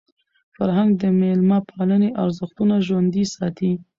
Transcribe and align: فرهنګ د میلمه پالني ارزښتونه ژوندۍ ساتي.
فرهنګ 0.55 0.91
د 1.01 1.03
میلمه 1.19 1.59
پالني 1.69 2.09
ارزښتونه 2.23 2.75
ژوندۍ 2.87 3.25
ساتي. 3.35 3.71